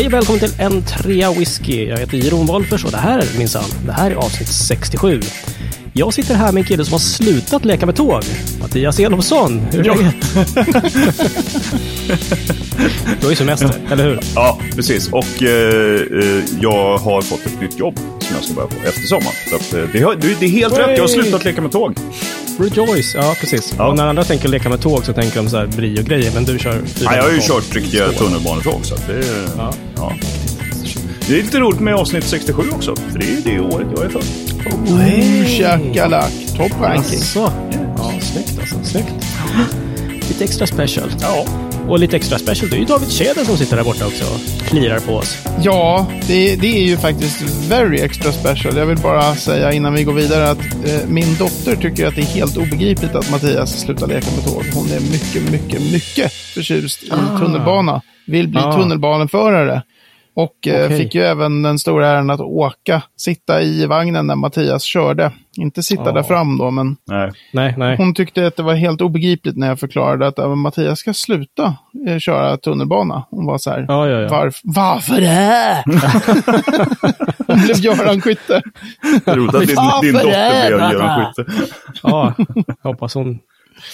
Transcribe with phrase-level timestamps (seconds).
[0.00, 1.84] Hej och välkommen till en trea whisky.
[1.84, 5.20] Jag heter Jeroen Wolffers och det här är minsann, det här är avsnitt 67.
[5.92, 8.22] Jag sitter här med en kille som har slutat leka med tåg.
[8.60, 9.94] Mattias Elofsson, hur är Ja.
[9.94, 10.14] läget?
[13.20, 14.20] du har ju semester, eller hur?
[14.34, 15.08] Ja, precis.
[15.12, 15.94] Och eh,
[16.24, 19.34] eh, jag har fått ett nytt jobb som jag ska börja på efter sommaren.
[19.50, 21.94] Så att, eh, det, det, är helt rätt, jag har slutat leka med tåg.
[22.60, 23.74] Rejoice, ja precis.
[23.78, 23.88] Ja.
[23.88, 26.58] Och när andra tänker leka med tåg så tänker de så här brio-grejer, men du
[26.58, 27.46] kör Ja, jag har ju tåg.
[27.62, 28.80] kört riktiga tunnelbanetåg.
[28.86, 29.24] Så att det,
[29.56, 29.72] Ja.
[29.96, 30.12] ja.
[31.28, 32.96] det är lite roligt med avsnitt 67 också.
[32.96, 34.24] För det är ju det året jag är född.
[34.88, 36.32] Oh, Shakalak.
[36.56, 37.18] Top ranking.
[37.18, 37.52] Asså.
[37.96, 38.76] Ja, snyggt alltså.
[38.84, 39.12] Snyggt.
[40.28, 41.10] Lite extra special.
[41.20, 41.44] Ja.
[41.88, 44.66] Och lite extra special, det är ju David Tjäder som sitter där borta också och
[44.68, 45.38] klirar på oss.
[45.62, 48.76] Ja, det, det är ju faktiskt very extra special.
[48.76, 52.20] Jag vill bara säga innan vi går vidare att eh, min dotter tycker att det
[52.20, 54.64] är helt obegripligt att Mattias slutar leka med tåg.
[54.74, 58.02] Hon är mycket, mycket, mycket förtjust i tunnelbana.
[58.26, 58.72] Vill bli Ah.
[58.76, 59.82] tunnelbaneförare.
[60.34, 60.98] Och eh, Okej.
[60.98, 65.32] fick ju även den stora äran att åka, sitta i vagnen när Mattias körde.
[65.56, 66.12] Inte sitta Ah.
[66.12, 67.30] där fram då, men Nej.
[67.52, 67.96] Nej, nej.
[67.96, 71.74] hon tyckte att det var helt obegripligt när jag förklarade att Mattias ska sluta
[72.08, 73.26] eh, köra tunnelbana.
[73.30, 74.28] Hon var så här, Ja, ja, ja.
[74.28, 75.84] Varf varför det?
[77.46, 78.62] hon blev Göran Skytte.
[79.26, 81.52] Roligt att din, din dotter blev Göran Skytte.
[82.02, 82.34] Ja,
[82.82, 83.38] jag hoppas hon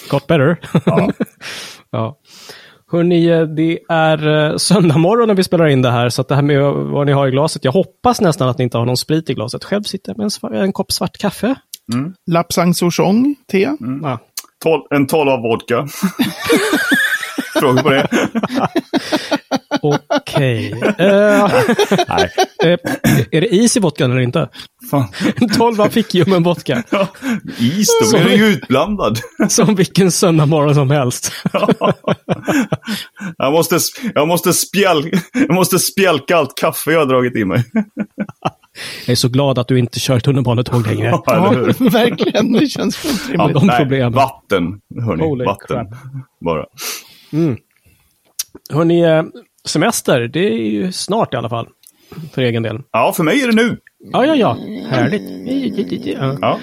[0.09, 0.57] got better.
[0.85, 1.09] Ja.
[1.91, 2.17] ja.
[2.91, 6.27] Hörrni, eh, det är eh, söndag morgon när vi spelar in det här, så att
[6.27, 8.85] det här med vad ni har i glaset, jag hoppas nästan att ni inte har
[8.85, 9.63] någon sprit i glaset.
[9.63, 11.55] Själv sitter jag med en, sva- en kopp svart kaffe.
[12.31, 13.69] Lapsang souchong, te.
[14.03, 14.19] Ja.
[14.63, 15.87] Tol, en 12 av vodka.
[17.59, 18.07] Frågor på det?
[19.81, 20.71] Okej.
[20.97, 21.49] Eh,
[22.07, 22.29] Nej.
[22.63, 22.77] eh,
[23.31, 24.49] är det is i vodkan eller inte?
[24.91, 25.05] Fan.
[25.57, 26.83] 12 fick ju med en vodka.
[26.89, 27.07] Ja.
[27.59, 29.19] Is, då blir den ju utblandad.
[29.49, 31.31] Som vilken söndag morgon som helst.
[33.37, 33.79] jag, måste,
[34.15, 37.63] jag, måste spjäl, jag måste spjälka allt kaffe jag har dragit i mig.
[39.05, 41.07] Jag är så glad att du inte kör tunnelbanetåg längre.
[41.07, 41.89] Ja, Ja, eller hur?
[41.89, 42.51] verkligen.
[42.51, 43.61] Det känns fullt Ja, rimligt.
[43.69, 44.13] de problemen.
[44.13, 44.63] Vatten,
[45.05, 45.23] hörni.
[45.23, 45.67] Holy vatten.
[45.77, 45.87] crap.
[46.45, 46.65] Bara.
[48.73, 49.23] Hörrni, eh,
[49.67, 51.67] semester, det är ju snart i alla fall.
[52.33, 52.81] För egen del.
[52.91, 53.77] Ja, för mig är det nu.
[54.11, 54.57] Ja, ja, ja.
[54.89, 55.21] Härligt.
[56.05, 56.37] Ja.
[56.41, 56.59] Ja.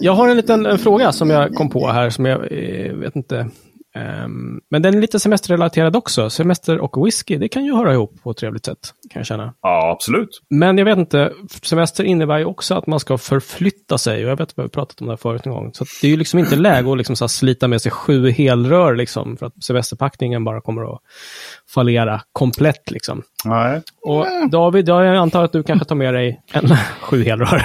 [0.00, 3.16] Jag har en liten en fråga som jag kom på här som jag eh, vet
[3.16, 3.50] inte.
[3.96, 6.30] Ehm, men den är lite semesterrelaterad också.
[6.30, 8.78] Semester och whisky, det kan ju höra ihop på ett trevligt sätt,
[9.10, 9.54] kan jag känna.
[9.62, 10.42] ja, absolut.
[10.50, 14.24] Men jag vet inte, semester innebär ju också att man ska förflytta sig.
[14.24, 15.70] Och jag vet att vi har pratat om det här förut en gång.
[15.74, 18.94] Så det är ju liksom inte läge att liksom så slita med sig sju helrör,
[18.94, 21.00] liksom, för att semesterpackningen bara kommer att
[21.74, 22.90] fallera komplett.
[22.90, 23.22] Liksom.
[23.48, 23.82] Nej.
[24.02, 26.68] Och David, jag antar att du kanske tar med dig en,
[27.00, 27.62] sju helrör.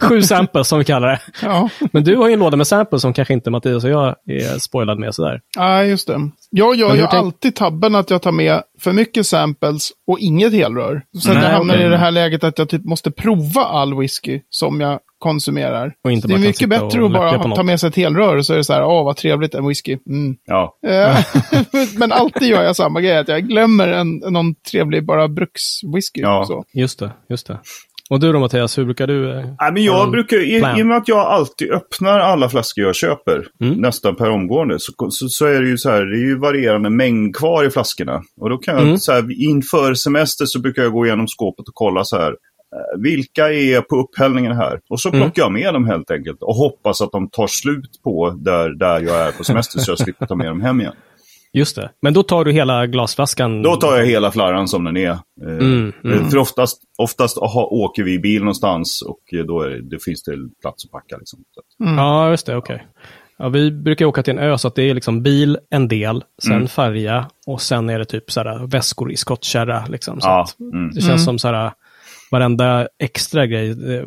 [0.08, 1.20] sju samples som vi kallar det.
[1.42, 1.68] Ja.
[1.92, 4.58] Men du har ju en låda med samples som kanske inte Mattias och jag är
[4.58, 5.40] spoilad med sådär.
[5.56, 6.30] ja, just det.
[6.50, 10.52] Jag gör ju tänk- alltid tabben att jag tar med för mycket samples och inget
[10.52, 11.02] helrör.
[11.18, 11.86] Så att Nej, jag hamnar okej.
[11.86, 15.92] i det här läget att jag typ måste prova all whisky som jag konsumerar.
[16.04, 18.52] Och inte det är mycket bättre att bara ta med sig ett helrör och så
[18.52, 19.98] är det så här, åh vad trevligt, en whisky.
[20.08, 20.36] Mm.
[20.46, 20.78] Ja.
[20.86, 21.18] Eh,
[21.98, 26.20] Men alltid gör jag samma grej, att jag glömmer en, någon trevlig bara brukswhisky.
[26.20, 26.44] Ja.
[26.46, 26.64] Så.
[26.74, 27.58] Just det, just det.
[28.10, 29.30] Och du då Mattias, hur brukar du?
[29.38, 32.84] eh, Nej, men jag brukar, i, i och med att jag alltid öppnar alla flaskor
[32.84, 33.74] jag köper, Mm.
[33.80, 36.90] nästan per omgående, så, så, så är det ju så här, det är ju varierande
[36.90, 38.22] mängd kvar i flaskorna.
[38.40, 38.98] Och då kan jag, Mm.
[38.98, 42.32] så här, inför semester så brukar jag gå igenom skåpet och kolla så här,
[42.98, 44.80] vilka är på upphällningen här?
[44.88, 45.20] Och så Mm.
[45.20, 49.00] plockar jag med dem helt enkelt och hoppas att de tar slut på där, där
[49.00, 50.92] jag är på semester så jag slipper ta med dem hem igen.
[51.52, 51.90] Just det.
[52.02, 53.62] Men då tar du hela glasflaskan?
[53.62, 55.10] Då tar jag hela flarran som den är.
[55.10, 56.18] Eh, Mm, mm.
[56.18, 59.82] eh, För oftast, oftast aha, åker vi i bil någonstans och eh, då är det,
[59.82, 60.32] det finns det
[60.62, 61.16] plats att packa.
[61.16, 61.38] Liksom.
[61.40, 62.56] Att- Ja, just det.
[62.56, 62.86] Okej.
[63.38, 66.24] Ja, vi brukar åka till en ö, så att det är liksom bil, en del,
[66.42, 66.68] sen Mm.
[66.68, 69.84] färja och sen är det typ så här, väskor i skottkärra.
[69.88, 70.90] Liksom, så Ja, att mm.
[70.94, 71.72] Det känns som så här,
[72.34, 74.04] varenda extra grej det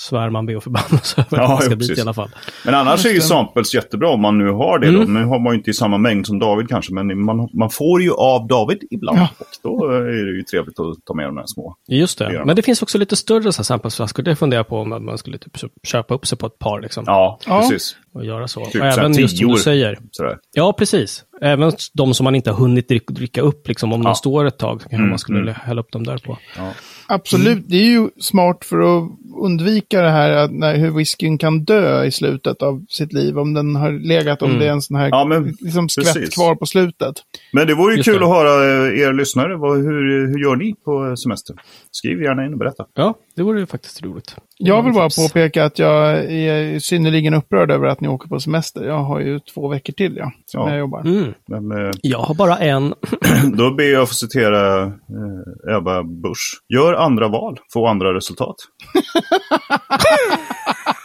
[0.00, 1.98] svär man be och förbannas över Ja, ska jo, dit precis.
[1.98, 2.28] i alla fall.
[2.64, 4.86] Men annars är ju samples jättebra om man nu har det.
[4.88, 5.00] Mm.
[5.00, 5.06] Då.
[5.20, 8.02] Nu har man ju inte i samma mängd som David kanske, men man, man får
[8.02, 9.18] ju av David ibland.
[9.18, 9.28] Ja.
[9.38, 11.74] Och då är det ju trevligt att ta med de här små.
[11.88, 12.42] Just Det.
[12.46, 14.22] Men det finns också lite större så här samplesflaskor.
[14.22, 15.56] Det funderar jag på om man skulle typ
[15.86, 17.60] köpa upp sig på ett par liksom, Ja, Ja.
[17.60, 17.96] precis.
[18.14, 18.64] Och göra så.
[18.66, 19.98] Typ och även just som du säger.
[20.10, 20.38] Sådär.
[20.54, 21.24] Ja, precis.
[21.42, 24.08] Även de som man inte har hunnit drick- dricka upp, liksom, om Ja.
[24.08, 25.54] de står ett tag, kanske Mm, man skulle mm.
[25.54, 26.38] hälla upp dem där på.
[26.56, 26.70] Ja.
[27.08, 29.10] Absolut, det är ju smart för att
[29.42, 33.38] undvika det här att när, hur whiskyn kan dö i slutet av sitt liv.
[33.38, 34.60] Om den har legat, om Mm.
[34.60, 36.34] det är en sån här Ja, men liksom skvätt precis.
[36.34, 37.14] kvar på slutet.
[37.52, 38.24] Men det vore ju Just kul det.
[38.26, 39.56] att höra eh, er lyssnare.
[39.56, 41.56] Vad, hur, hur gör ni på semester?
[41.90, 42.84] Skriv gärna in och berätta.
[42.94, 44.36] Ja, det vore ju faktiskt roligt.
[44.58, 45.16] Jag vill bara Tips.
[45.28, 48.84] påpeka att jag är synnerligen upprörd över att ni åker på semester.
[48.84, 50.70] Jag har ju två veckor till ja, som Ja.
[50.70, 51.00] jag jobbar.
[51.00, 51.34] Mm.
[51.48, 52.94] Men, eh, Jag har bara en.
[53.56, 56.60] då ber jag att få citera eh, Ebba Busch.
[56.74, 58.56] Gör andra val, få andra resultat.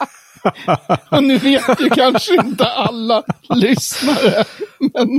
[1.10, 3.24] Och nu vet ju kanske inte alla
[3.56, 4.44] lyssnare.
[4.80, 5.10] Men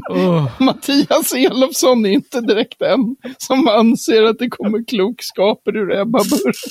[0.66, 6.64] Mattias Elofsson är inte direkt en som anser att det kommer klokskaper ur Ebba Busch.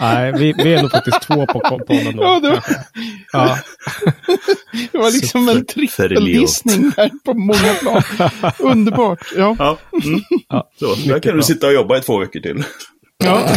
[0.00, 2.22] Nej, vi, vi är nog faktiskt två på på podden då.
[2.22, 2.62] Ja, det, var,
[3.32, 3.58] Ja.
[4.92, 8.02] det var liksom en trippeldissning där på många plan.
[8.58, 9.26] Underbart.
[9.36, 9.56] Ja.
[9.58, 10.20] Ja, mm.
[10.48, 10.94] Ja, så.
[10.94, 11.42] Där kan du bra.
[11.42, 12.64] sitta och jobba i två veckor till.
[13.24, 13.48] Ja.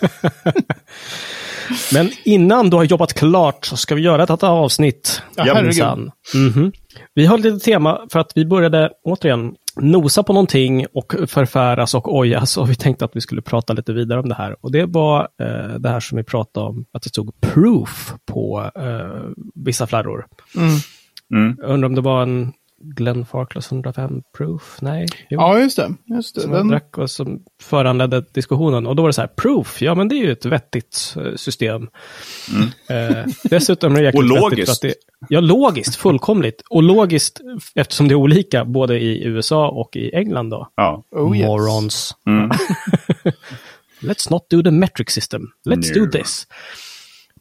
[1.92, 5.22] Men innan du har jobbat klart så ska vi göra ett avsnitt.
[5.36, 5.64] Ja, herregud.
[5.64, 6.10] minsann.
[6.34, 6.72] Mhm.
[7.14, 12.16] Vi har lite tema för att vi började återigen nosa på någonting och förfäras och
[12.16, 14.56] ojas och vi tänkte att vi skulle prata lite vidare om det här.
[14.60, 18.70] Och det var eh, det här som vi pratade om, att det stod proof på
[18.74, 20.26] eh, vissa flarror.
[20.56, 20.68] Mm.
[21.34, 21.56] Mm.
[21.60, 22.52] Jag undrar om det var en
[22.82, 24.78] Glenn Farkless 105 proof?
[24.82, 25.06] Nej?
[25.30, 25.40] Jo.
[25.40, 25.94] ja, just det.
[26.04, 26.40] Just det.
[26.40, 28.86] som Den, drack och som föranledde diskussionen.
[28.86, 31.34] Och då var det så här, proof, ja men det är ju ett vettigt eh,
[31.36, 31.88] system.
[32.88, 34.72] Eh, dessutom är det jäkligt Och vettigt logiskt.
[34.72, 34.94] Att det,
[35.28, 36.62] ja, logiskt, fullkomligt.
[36.70, 37.40] Och logiskt
[37.74, 40.68] eftersom det är olika både i USA och i England då.
[40.76, 41.04] Ja.
[41.10, 41.46] oh, yes.
[41.46, 42.14] Morons.
[42.26, 42.50] Mm.
[44.00, 45.42] Let's not do the metric system.
[45.68, 46.04] Let's No.
[46.04, 46.46] do this.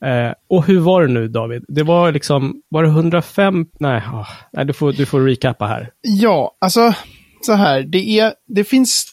[0.05, 1.65] Eh, och hur var det nu David?
[1.67, 3.65] Det var liksom, var det 105?
[3.79, 5.89] Nej, åh, nej du, får, du får recappa här.
[6.01, 6.93] Ja, alltså
[7.41, 7.81] så här.
[7.83, 9.05] Det, är, det, finns,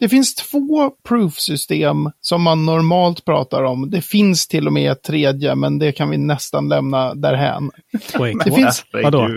[0.00, 3.90] det finns två proof-system som man normalt pratar om.
[3.90, 7.70] Det finns till och med ett tredje, men det kan vi nästan lämna därhän.
[8.18, 9.28] Wait, Det finns- Vadå?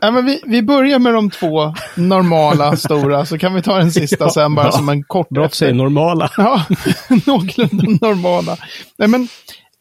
[0.00, 3.92] Ja, men vi, vi börjar med de två normala stora, så kan vi ta den
[3.92, 4.30] sista Ja.
[4.30, 6.30] sen bara som en kort Bra att säga normala.
[6.36, 6.62] Ja,
[7.26, 8.56] någorlunda normala.
[8.98, 9.28] Nej, men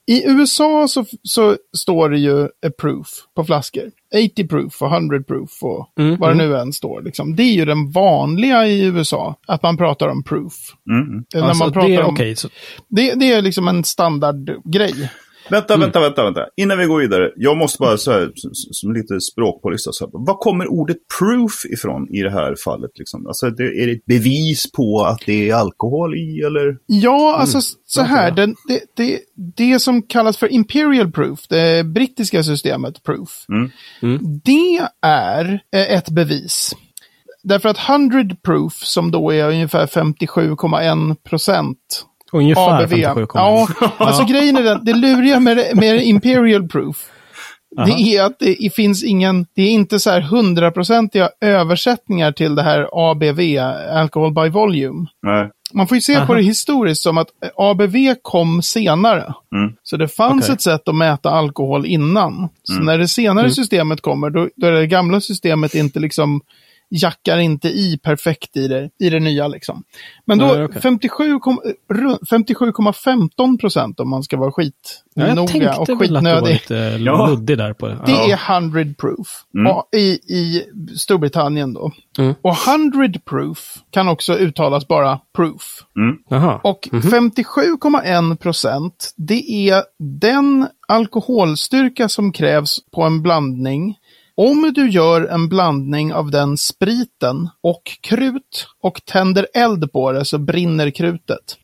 [0.07, 2.47] i USA så, så står det ju
[2.81, 3.91] proof på flaskor.
[4.31, 6.49] 80 proof och 100 proof och Mm, vad det mm.
[6.49, 7.01] nu än står.
[7.01, 7.35] Liksom.
[7.35, 10.53] Det är ju den vanliga i USA, att man pratar om proof.
[10.89, 11.23] Mm.
[11.33, 12.35] När Alltså, man pratar det om, okej.
[12.35, 12.49] så-
[12.89, 15.09] det, det är liksom en standardgrej.
[15.49, 16.45] Vänta, vänta, vänta, vänta.
[16.57, 17.31] Innan vi går vidare.
[17.35, 19.19] Jag måste bara så här, som, som lite.
[19.19, 22.91] Så här, vad kommer ordet proof ifrån i det här fallet?
[22.99, 23.27] Liksom?
[23.27, 26.77] Alltså, är det ett bevis på att det är alkohol i eller?
[26.85, 28.41] Ja, alltså s- så här, det?
[28.41, 29.19] den, det, det,
[29.55, 33.45] det som kallas för Imperial Proof, det brittiska systemet Proof,
[34.03, 34.19] Mm.
[34.43, 36.75] det är eh, ett bevis.
[37.43, 41.77] Därför att 100 Proof, som då är ungefär 57,1 procent
[42.33, 42.93] Ungefär ABV.
[42.93, 43.27] 57,1.
[43.33, 47.05] Ja, alltså grejen är den, det luriga med, med Imperial Proof,
[47.75, 52.63] det är att det finns ingen, det är inte så här hundraprocentiga översättningar till det
[52.63, 53.39] här ABV,
[53.91, 55.05] Alcohol by Volume.
[55.21, 55.49] Nej.
[55.73, 56.33] Man får ju se på Aha.
[56.33, 59.33] det historiskt som att ABV kom senare.
[59.55, 59.73] Mm.
[59.83, 60.53] Så det fanns Okej.
[60.53, 62.49] ett sätt att mäta alkohol innan.
[62.63, 66.41] Så när det senare systemet kommer, då, då är det gamla systemet inte liksom
[67.01, 69.83] jackar inte i perfekt i det, i det nya liksom.
[70.25, 70.81] Men då Nej, okej.
[70.81, 71.61] 57 kom-
[71.93, 75.93] ru- 57,15 procent om man ska vara skit Ja, jag noga tänkte och att du
[75.93, 76.53] var skitnödig.
[76.53, 77.27] lite Ja.
[77.27, 77.99] luddig där på det.
[78.05, 78.37] Det Ja.
[78.49, 79.73] är 100 proof Mm.
[79.95, 80.03] i,
[80.33, 80.63] i
[80.97, 81.91] Storbritannien då.
[82.17, 82.33] Mm.
[82.41, 85.83] Och 100 proof kan också uttalas bara proof.
[86.29, 86.59] Jaha.
[86.63, 93.95] Och 57,1 procent, det är den alkoholstyrka som krävs på en blandning.
[94.37, 100.25] Om du gör en blandning av den spriten och krut och tänder eld på det
[100.25, 101.57] så brinner krutet.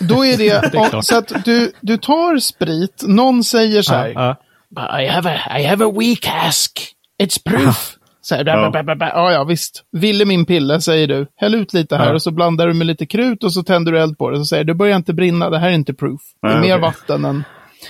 [0.00, 1.04] Då är det, är klart.
[1.04, 4.08] så att du, du tar sprit, någon säger så här.
[4.08, 6.92] Ja, I have a, I have a weak cask.
[7.22, 7.92] It's proof.
[8.20, 8.70] Så här, Ja.
[8.74, 8.96] ja.
[8.98, 9.84] ja, ja, visst.
[9.92, 11.26] Ville min pille, säger du.
[11.36, 12.14] Häll ut lite här Ja.
[12.14, 14.38] och så blandar du med lite krut och så tänder du eld på det.
[14.38, 16.20] Så säger du, det börjar inte brinna, det här är inte proof.
[16.42, 16.80] Det är Nej, mer okej.
[16.82, 17.44] vatten än...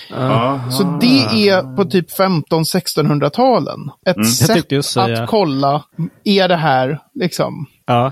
[0.09, 0.61] Ja.
[0.71, 3.79] Så det är på typ 15-1600-talen.
[4.05, 5.83] Ett Jag sätt säga- att kolla,
[6.23, 7.65] är det här liksom?
[7.85, 8.11] ja.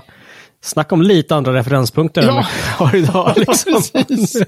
[0.66, 2.46] Snacka om lite andra referenspunkter än Ja.
[2.56, 3.32] vi har idag.
[3.36, 3.82] Liksom.
[4.08, 4.42] Precis.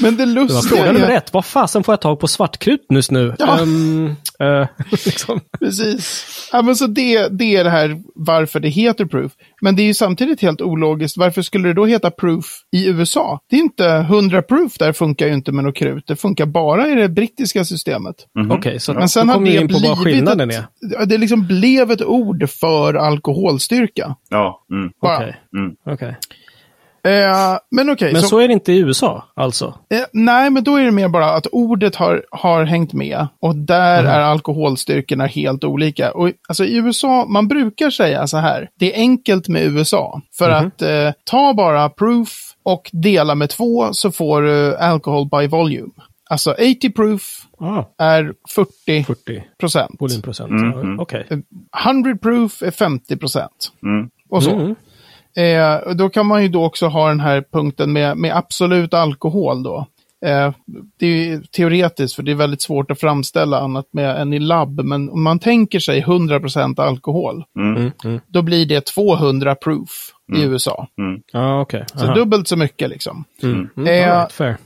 [0.00, 1.16] Men det Det var lustiga fråga nummer är...
[1.16, 1.32] ett.
[1.32, 3.34] Vad fasen får jag tag på svartkrut just nu?
[3.38, 3.58] Ja.
[3.60, 4.06] Ehm,
[4.40, 5.40] eh, liksom.
[5.60, 6.24] Precis.
[6.52, 9.32] Ja, men så det, det är det här varför det heter proof.
[9.62, 11.16] Men det är ju samtidigt helt ologiskt.
[11.16, 12.44] Varför skulle det då heta proof
[12.76, 13.40] i USA?
[13.50, 16.04] Det är inte 100 proof, där funkar ju inte med något krut.
[16.06, 18.14] Det funkar bara i det brittiska systemet.
[18.50, 20.66] Okej, så Men sen då det in på vad skillnaden ett, är.
[20.98, 24.16] ja, det liksom blev ett ord för alkoholstyrka.
[24.30, 24.66] Ja.
[24.72, 24.90] Mm.
[25.02, 25.16] Bara.
[25.16, 25.37] Okej.
[25.56, 25.76] Mm.
[25.86, 26.16] Okej.
[27.04, 28.12] Eh, men okej.
[28.12, 29.74] Men så- så är det inte i USA, alltså?
[29.90, 33.56] Eh, nej, men då är det mer bara att ordet har, har hängt med och
[33.56, 36.12] där är alkoholstyrkorna helt olika.
[36.12, 40.20] Och alltså i USA, man brukar säga så här, det är enkelt med USA.
[40.38, 42.28] För att eh, ta bara proof
[42.62, 45.90] och dela med två så får du alcohol by volume.
[46.30, 47.22] Alltså 80 proof
[47.60, 49.96] Ah, är 40 40 procent.
[50.00, 50.50] volymprocent.
[50.50, 51.00] Mm, mm.
[51.00, 51.26] Okej.
[51.84, 53.72] 100 proof är 50 procent.
[53.82, 54.10] Mm.
[54.30, 54.74] Och så.
[55.38, 55.72] Mm.
[55.72, 58.94] Eh, och då kan man ju då också ha den här punkten med, med absolut
[58.94, 59.86] alkohol då.
[60.26, 60.52] Eh,
[60.98, 64.38] det är ju teoretiskt för det är väldigt svårt att framställa annat med än i
[64.38, 64.80] labb.
[64.84, 67.90] Men om man tänker sig 100% alkohol, Mm.
[68.04, 68.20] Mm.
[68.26, 69.90] då blir det 200 proof
[70.36, 70.86] i USA.
[71.32, 71.84] Ja, okej.
[71.94, 72.14] Så Aha.
[72.14, 73.24] dubbelt så mycket liksom.
[73.42, 73.68] Mm.
[73.76, 73.88] Mm.
[73.88, 74.56] Eh, right, fair.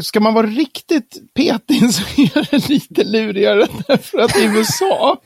[0.00, 5.16] Ska man vara riktigt petig så är det lite lurigare därför att i USA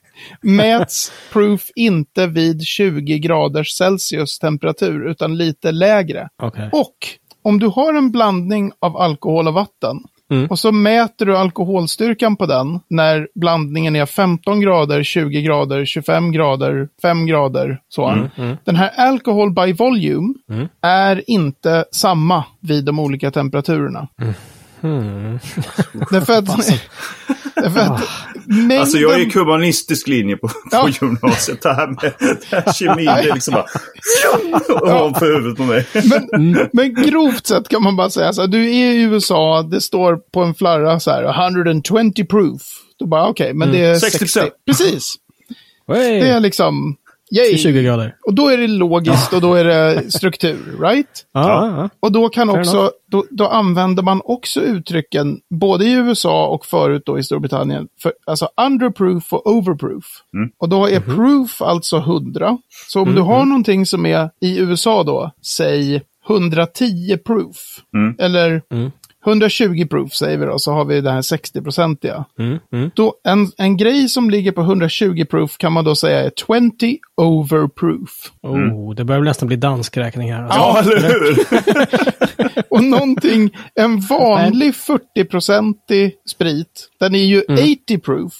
[0.42, 6.28] mäts proof inte vid 20 graders Celsius temperatur utan lite lägre.
[6.42, 6.68] Okej.
[6.72, 6.96] Och
[7.42, 9.96] om du har en blandning av alkohol och vatten
[10.30, 10.46] Mm.
[10.46, 16.32] och så mäter du alkoholstyrkan på den när blandningen är 15 grader, 20 grader, 25
[16.32, 17.80] grader, 5 grader.
[17.88, 18.28] Så.
[18.64, 20.68] Den här alcohol by volume Mm.
[20.82, 24.08] är inte samma vid de olika temperaturerna.
[24.82, 25.38] Mm.
[26.10, 26.46] Därför att,
[27.54, 28.00] därför att
[28.46, 28.80] mängden...
[28.80, 30.88] Alltså jag är kubanistisk linje på, på Ja.
[31.00, 31.62] gymnasiet.
[31.62, 33.66] Det här med det här kemin, det är liksom bara...
[34.80, 35.86] Ovanför huvudet på mig.
[36.32, 39.80] Men, men grovt sett kan man bara säga så här, du är i USA, det
[39.80, 42.62] står på en flarra så här, 120 proof.
[42.98, 43.98] Då bara, okej, men det är 60%.
[44.10, 44.40] 60.
[44.66, 45.14] Precis.
[45.88, 46.20] Hey.
[46.20, 46.96] Det är liksom,
[47.36, 47.58] yay.
[47.58, 48.16] 20 grader.
[48.26, 51.06] Och då är det logiskt och då är det struktur, right?
[51.32, 51.88] Ja, ja.
[52.00, 57.02] Och då kan också, då, då använder man också uttrycken, både i USA och förut
[57.06, 60.04] då i Storbritannien, för, alltså underproof och overproof.
[60.58, 62.58] Och då är proof alltså 100.
[62.88, 67.56] Så om du har någonting som är i USA då, säg 110 proof,
[68.18, 68.90] eller Mm.
[69.26, 72.24] 120 proof säger vi då, så har vi det här 60-procentiga.
[72.38, 72.58] Mm.
[72.72, 72.90] Mm.
[72.94, 76.98] Då, en, en grej som ligger på 120 proof kan man då säga är 20
[77.16, 78.32] overproof.
[78.42, 80.42] Oh, det börjar väl nästan bli dansk räkning här.
[80.42, 80.58] Alltså.
[80.58, 81.38] Ja, eller hur?
[82.72, 88.32] Och någonting, en vanlig 40-procentig sprit, den är ju 80 proof.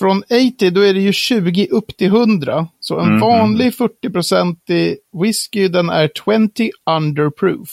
[0.00, 0.22] Mm.
[0.28, 2.66] Från 80 då är det ju 20 upp till 100.
[2.80, 7.68] Så en vanlig 40-procentig whisky den är 20 under proof.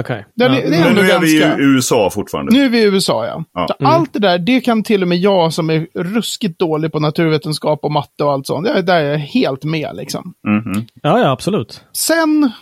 [0.00, 0.26] Okej.
[0.34, 0.60] Den Ja.
[0.60, 1.62] det är Men nu är vi ganska...
[1.62, 2.52] i USA fortfarande.
[2.52, 3.44] Nu är vi i USA, ja.
[3.52, 3.66] Ja.
[3.68, 7.00] Så Allt det där, det kan till och med jag som är ruskigt dålig på
[7.00, 8.66] naturvetenskap och matte och allt sånt.
[8.66, 10.34] Det, där är jag helt med liksom.
[10.48, 10.86] Mhm.
[11.02, 11.84] Ja, ja, absolut.
[11.92, 12.52] Sen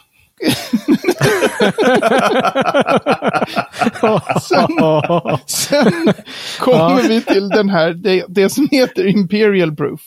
[4.40, 4.68] sen,
[5.46, 6.14] sen
[6.58, 10.00] kommer vi till den här, det, det som heter Imperial Proof.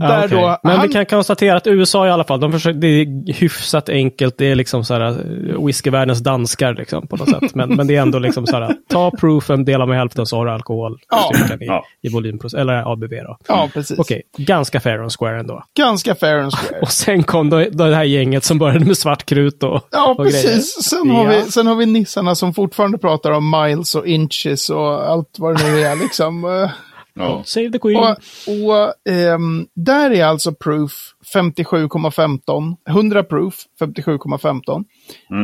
[0.00, 0.38] Ja, Där okej.
[0.38, 3.32] då, Men han, vi kan konstatera att USA i alla fall, de försöker, det är
[3.32, 4.38] hyfsat enkelt.
[4.38, 7.54] Det är liksom så här eh, whiskyvärldens danskar liksom på något sätt.
[7.54, 10.46] Men, men det är ändå liksom så här, ta proofen, dela med hälften så har
[10.46, 10.98] du alkohol.
[11.10, 11.30] Ja.
[11.60, 11.84] i, Ja.
[12.02, 13.36] i volymprocent, eller ABV då.
[13.48, 13.98] Ja, precis.
[13.98, 15.62] Okej, ganska fair and square ändå.
[15.76, 16.80] Ganska fair and square.
[16.82, 20.14] Och sen kom då, då det här gänget som började med svart krut och, Ja,
[20.18, 20.42] och grejer.
[20.42, 20.84] precis.
[20.84, 21.30] Sen har, Ja.
[21.44, 25.56] vi, sen har vi nissarna som fortfarande pratar om miles och inches och allt vad
[25.58, 25.96] det nu är.
[25.96, 26.44] Liksom.
[27.16, 27.42] Ja.
[27.46, 27.96] Save the Queen.
[27.96, 28.10] Och,
[28.48, 30.92] och ehm, där är alltså proof
[31.34, 32.76] 57,15.
[32.88, 34.84] 100 proof 57,15.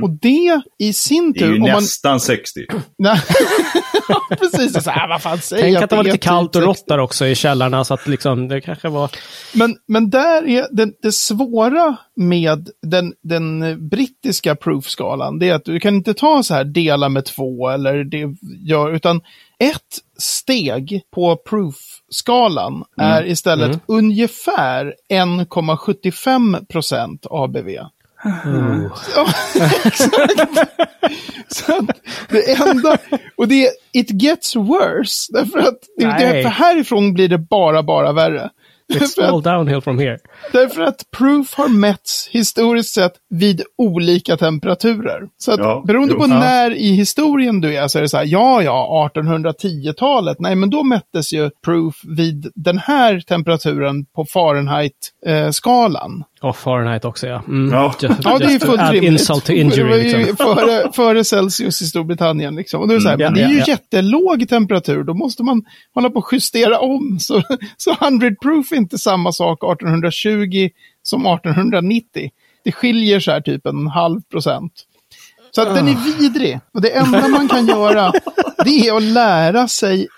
[0.02, 1.32] Och det i sin Mm.
[1.32, 1.54] Det är tur...
[1.54, 2.60] ju om man, nästan 60.
[2.98, 3.20] Nej.
[4.08, 6.56] Ja, precis, så här, vad fan säger Tänk jag att det var är lite kallt
[6.56, 9.10] och rått där också i källarna, så att liksom, det kanske var...
[9.54, 15.64] Men, men där är det, det svåra med den, den brittiska proof-skalan, det är att
[15.64, 18.26] du kan inte ta så här dela med två eller det
[18.68, 19.20] gör, utan
[19.62, 27.68] ett steg på proof-skalan är istället ungefär 1,75 procent ABV.
[29.16, 29.26] Ja,
[29.84, 30.38] exakt.
[31.48, 31.86] Så
[32.28, 32.98] det enda,
[33.36, 35.32] och det är, it gets worse.
[35.32, 38.50] Därför att det, det, för härifrån blir det bara, bara värre.
[38.92, 40.18] It's Därför all att, downhill from here.
[40.52, 45.20] därför att proof har mätts historiskt sett vid olika temperaturer.
[45.38, 46.20] Så att Ja, beroende jo.
[46.20, 46.38] på Ja.
[46.38, 50.36] när i historien du är så är det så här, ja, ja, 1810-talet.
[50.40, 56.24] Nej, men då mättes ju proof vid den här temperaturen på Fahrenheit-skalan.
[56.40, 57.42] Och Fahrenheit också, ja.
[57.48, 57.72] Mm.
[57.72, 57.94] Ja.
[58.00, 59.10] Just, Ja, det är to fullt rimligt.
[59.12, 60.36] insult to det injury, var ju liksom.
[60.56, 62.54] före, före Celsius i Storbritannien.
[62.54, 62.80] Liksom.
[62.80, 63.64] Och då är det, så här, Mm, men det ja, är ju ja.
[63.68, 65.04] jättelåg temperatur.
[65.04, 65.62] Då måste man
[65.94, 67.16] hålla på att justera om.
[67.20, 67.42] Så,
[67.76, 70.68] så 100 proof är inte samma sak 1820
[71.02, 72.30] som 1890.
[72.64, 74.72] Det skiljer så här typ en halv procent.
[75.54, 76.60] Så att den är vidrig.
[76.74, 78.12] Och det enda man kan göra,
[78.64, 80.08] det är att lära sig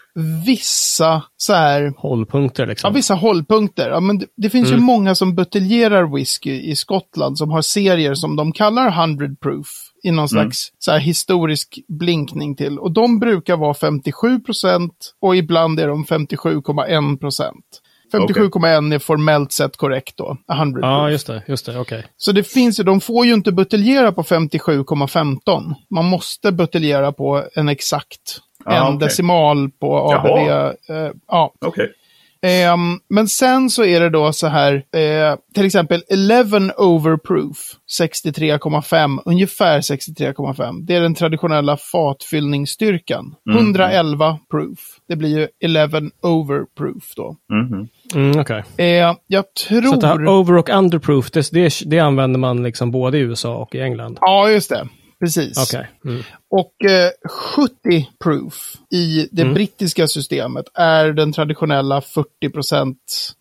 [0.47, 2.89] vissa så här, Hållpunkter liksom.
[2.89, 3.91] ja, vissa hållpunkter.
[3.91, 8.15] Ja, men det, det finns ju många som buteljerar whisky i Skottland som har serier
[8.15, 9.67] som de kallar 100 proof
[10.03, 12.79] i någon slags så här, historisk blinkning till.
[12.79, 17.81] Och de brukar vara 57 procent och ibland är de 57,1 procent.
[18.13, 20.37] 57,1 är formellt sett korrekt då.
[20.53, 21.13] 100 Ja, proof.
[21.13, 21.43] just det.
[21.49, 22.05] Just det, okej.
[22.17, 25.75] Så det finns ju, de får ju inte buteljera på 57,15.
[25.91, 28.21] Man måste buteljera på en exakt,
[28.65, 29.09] Ah, en okej.
[29.09, 30.49] decimal på ABV.
[30.97, 31.53] Eh, ja.
[31.61, 31.93] Okej.
[32.45, 37.57] Ehm, men sen så är det då så här, eh, till exempel 11 over proof,
[37.99, 40.87] 63,5, ungefär 63,5.
[40.87, 43.35] Det är den traditionella fatfyllningsstyrkan.
[43.51, 47.37] 111 proof, det blir ju 11 over proof då.
[47.53, 47.89] Mhm.
[48.15, 48.63] Mm, okej.
[48.77, 49.83] Eh, jag tror...
[49.83, 53.21] Så att det här over och underproof, det, det, det använder man liksom både i
[53.21, 54.19] USA och i England?
[54.21, 54.89] Ja, just det.
[55.25, 55.59] Precis.
[55.59, 55.91] Okej.
[56.05, 56.23] Mm.
[56.51, 57.11] Och eh,
[57.89, 59.55] 70 proof i det Mm.
[59.55, 62.95] brittiska systemet är den traditionella 40%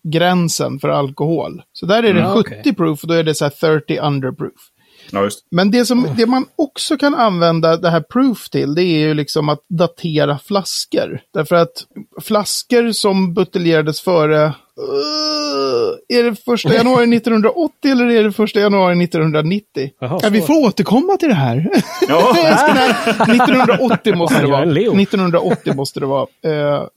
[0.08, 1.62] gränsen för alkohol.
[1.72, 2.74] Så där är det Mm, 70 okej.
[2.74, 4.70] proof och då är det så här 30 under proof.
[5.10, 8.82] Ja, just Men det, som, det man också kan använda det här proof till, det
[8.82, 11.20] är ju liksom att datera flaskor.
[11.34, 11.86] Därför att
[12.22, 19.04] flaskor som buteljerades före, uh, är det första januari 1980 eller är det första januari
[19.04, 19.90] 1990?
[20.00, 21.70] Jaha, ja, vi får återkomma till det här.
[22.08, 22.32] Ja,
[22.74, 22.94] Nej,
[23.36, 24.62] 1980 måste det vara.
[24.62, 25.00] en Leo.
[25.00, 26.26] 1980 måste det vara,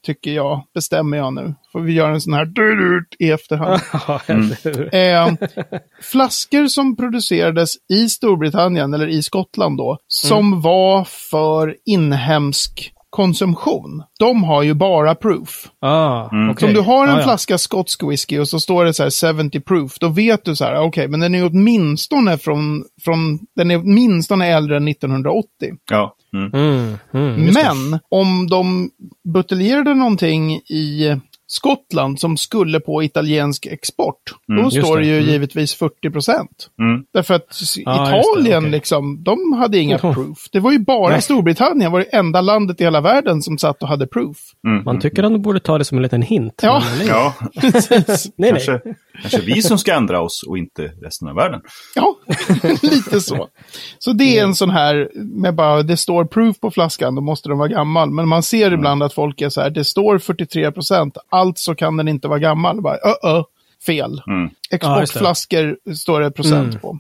[0.06, 0.64] tycker jag.
[0.74, 1.56] Bestämmer jag nu.
[1.72, 2.46] Får vi göra en sån här
[3.20, 3.82] i efterhand.
[4.08, 4.96] Ja, eller hur?
[4.96, 5.50] Eh,
[6.02, 14.04] flaskor som producerades i Storbritannien, eller i Skottland då, som var för inhemsk konsumtion.
[14.20, 15.68] De har ju bara proof.
[15.82, 16.56] Ah, okej.
[16.60, 17.24] Så om du har en Ah, ja.
[17.24, 20.66] flaska skotsk whisky och så står det så här 70 proof, då vet du så
[20.66, 25.48] här, okej, men den är åtminstone från, från, den är åtminstone äldre än 1980.
[25.92, 26.14] ja.
[26.34, 26.52] Mm.
[26.54, 27.54] Mm, mm.
[27.54, 28.90] Men om de
[29.34, 31.16] buteljerade någonting i
[31.50, 34.16] Skottland som skulle på italiensk export,
[34.48, 35.30] då just står det ju Mm.
[35.30, 36.70] givetvis 40 procent.
[36.82, 37.04] Mm.
[37.14, 38.72] Därför att Ah, Italien, okej.
[38.72, 40.14] liksom, de hade inga Mhm.
[40.14, 40.38] proof.
[40.52, 41.22] Det var ju bara Nej.
[41.22, 44.38] Storbritannien, var det enda landet i hela världen som satt och hade proof.
[44.68, 44.84] Mm.
[44.84, 46.60] Man tycker att de borde ta det som en liten hint.
[46.64, 46.84] Ja.
[46.98, 47.08] Nej.
[47.08, 47.34] Ja,
[48.38, 48.80] nej, kanske,
[49.22, 51.62] kanske vi som ska ändra oss och inte resten av världen.
[51.96, 52.16] Ja,
[52.82, 53.48] lite så.
[54.00, 57.50] Så det är en sån här, med bara det står proof på flaskan, då måste
[57.50, 58.12] den vara gammal.
[58.12, 61.98] Men man ser ibland att folk är så här, det står 43 procent, alltså kan
[61.98, 62.82] den inte vara gammal.
[62.82, 63.44] Bara, ö, ö,
[63.86, 64.22] fel.
[64.28, 64.50] Mm.
[64.72, 66.80] Exportflaskor står det procent Mm.
[66.80, 67.00] på.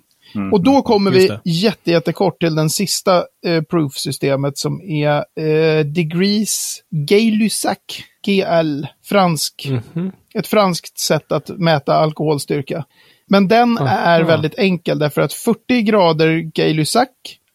[0.51, 5.85] Och då kommer Just vi jätte, jättekort till den sista eh, proof-systemet som är eh,
[5.85, 7.77] Degrees Gay-Lussac,
[8.25, 9.68] GL, fransk.
[9.94, 10.12] Mhm.
[10.33, 12.85] Ett franskt sätt att mäta alkoholstyrka.
[13.29, 14.27] Men den är Aha.
[14.27, 17.07] väldigt enkel därför att 40 grader Gay-Lussac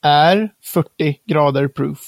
[0.02, 1.98] är 40 grader proof.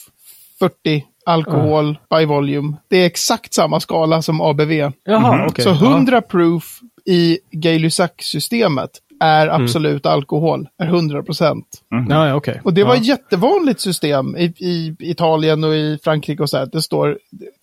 [0.59, 2.77] 40 alkohol by volume.
[2.89, 4.73] Det är exakt samma skala som ABV.
[5.05, 5.65] Jaha, okej.
[5.65, 11.67] Så 100 proof i Gay-Lussac-systemet är absolut alkohol, är 100 procent.
[12.09, 12.55] Ja, ja.
[12.63, 13.01] Och det var ja.
[13.01, 16.67] ett jättevanligt system i, i Italien och i Frankrike och så här.
[16.67, 17.19] Det står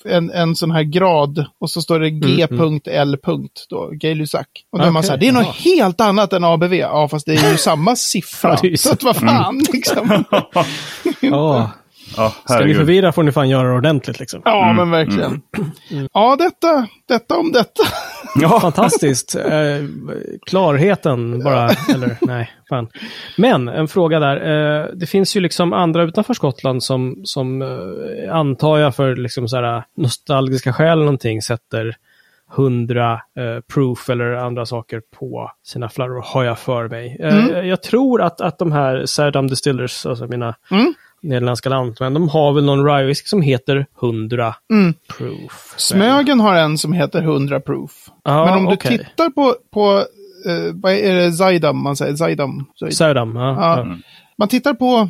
[0.05, 3.17] en, en sån här grad och så står det G.L.
[3.69, 4.45] då, Gay-Lussac.
[4.71, 6.73] Och då är man så här, det är något helt annat än ABV.
[6.73, 8.57] Ja, fast det är ju samma siffra.
[8.77, 10.23] Så att vad fan, liksom.
[11.21, 11.71] Ja.
[12.17, 14.41] Ja, Ska ni förvirra får ni fan göra det ordentligt liksom.
[14.45, 15.41] Ja, men verkligen.
[16.13, 17.83] Ja, detta, detta om detta.
[18.35, 19.35] Ja, Fantastiskt.
[19.35, 19.85] Eh,
[20.45, 22.87] klarheten bara, eller nej, fan.
[23.37, 24.35] Men en fråga där.
[24.81, 29.47] Eh, det finns ju liksom andra utanför Skottland som, som eh, antar jag för liksom
[29.47, 31.95] så här nostalgiska skäl eller någonting sätter
[32.57, 37.17] 100 eh, proof eller andra saker på sina fladdor, har jag för mig.
[37.19, 40.93] Eh, Jag tror att, att de här Sardam Distillers, alltså mina Mm.
[41.23, 44.93] Nederländska landsmän, de har väl någon rye whisky som heter 100 Mm.
[45.17, 45.73] proof.
[45.77, 47.91] Smögen har en som heter 100 proof.
[48.23, 48.97] Ja, men om du okej.
[48.97, 49.97] tittar på, på
[50.49, 52.15] eh, vad är det, Zaidam man säger?
[52.15, 52.65] Zaidam.
[52.91, 53.35] Zaidam.
[53.35, 53.55] Ja.
[53.55, 53.77] Ja.
[53.87, 53.95] ja.
[54.41, 55.09] Man tittar på...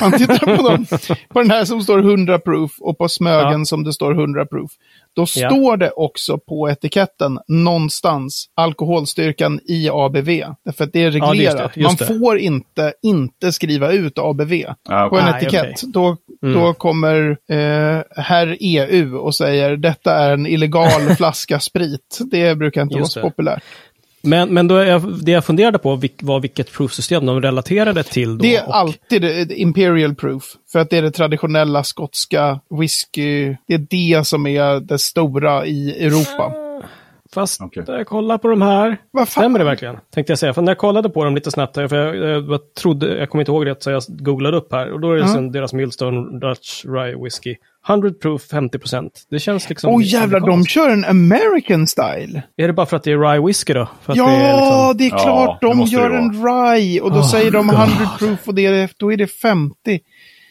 [0.00, 0.86] Man tittar på, dem,
[1.28, 3.64] på den här som står 100 proof och på Smögen Ja.
[3.64, 4.70] som det står 100 proof.
[5.16, 5.26] Då Ja.
[5.50, 10.28] står det också på etiketten någonstans alkoholstyrkan i ABV.
[10.64, 11.74] Därför att det är Ja, just reglerat.
[11.74, 12.18] det, just Man det.
[12.18, 14.52] får inte, inte skriva ut ABV
[14.88, 15.62] Ja, på en etikett.
[15.62, 15.74] okej.
[15.92, 16.60] Då, Mm.
[16.60, 22.18] då kommer eh, herr EU och säger detta är en illegal flaska sprit.
[22.30, 23.26] Det brukar inte vara Just så det.
[23.30, 23.62] populärt.
[24.26, 28.02] Men, men då är jag, det jag funderade på vilk, var vilket proofsystem de relaterade
[28.02, 28.42] till då.
[28.42, 30.42] Det är och- alltid Imperial Proof.
[30.72, 33.56] För att det är det traditionella skotska whisky.
[33.66, 36.52] Det är det som är det stora i Europa.
[37.34, 37.84] Fast Okej.
[37.88, 38.96] när jag kollar på de här,
[39.28, 39.96] stämmer det verkligen?
[40.14, 40.54] Tänkte jag säga.
[40.54, 43.30] För när jag kollade på dem lite snabbt, här, för jag, jag, jag trodde, jag
[43.30, 44.92] kommer inte ihåg rätt, så jag googlade upp här.
[44.92, 47.56] Och då är det sen deras Millstone Dutch Rye Whiskey.
[47.88, 48.78] 100 proof, 50
[49.30, 49.94] Det känns liksom...
[49.94, 52.42] Åh jävlar, de kör en American style.
[52.56, 53.88] Är det bara för att det är Rye Whisky då?
[54.02, 54.96] För att Ja, det är liksom...
[54.98, 55.60] det är Ja, klart.
[55.60, 57.76] det De gör en rye och då Oh, säger de God.
[57.76, 59.74] 100 proof och det är, då är det 50.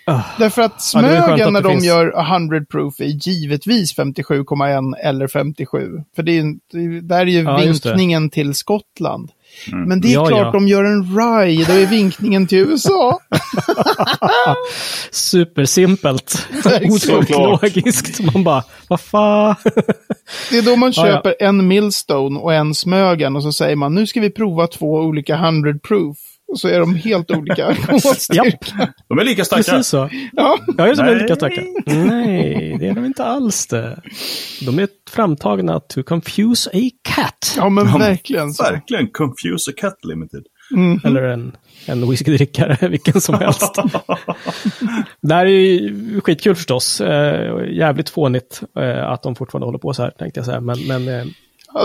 [0.08, 0.22] Ah.
[0.40, 5.28] Därför att Ja, Smögen att när de finns- gör 100 proof är givetvis 57,1 eller
[5.28, 5.90] 57.
[6.16, 9.30] För det är, ju- det- där är ju Ja, vinkningen till Skottland.
[9.72, 10.52] Men det är Ja, klart ja.
[10.52, 13.20] de gör en rye, då är vinkningen till USA.
[15.12, 16.48] Supersimpelt.
[16.90, 18.34] Otroligt logiskt.
[18.34, 19.56] Man bara, vad fan?
[20.50, 21.14] Det är då man Ja, ja.
[21.14, 24.88] köper en Millstone och en Smögen och så säger man nu ska vi prova två
[24.94, 26.18] olika 100 proof.
[26.56, 27.68] Och så är de helt olika.
[29.08, 29.72] De är lika starka.
[29.72, 30.10] Precis så.
[30.34, 30.60] Ja.
[30.78, 31.62] Ja, just det, de är lika starka.
[31.86, 34.00] Nej, det är de inte alls det.
[34.66, 37.54] De är framtagna to confuse a cat.
[37.58, 38.64] ja, men Ja, verkligen så.
[38.64, 39.08] Verkligen.
[39.08, 40.44] Confuse a cat limited.
[41.04, 43.76] Eller en, en whiskydrickare, vilken som helst.
[45.22, 47.02] det här är ju skitkul förstås.
[47.02, 50.62] Eh, jävligt fånigt eh, att de fortfarande håller på så här, tänkte jag säga.
[50.62, 51.26] Men, men eh,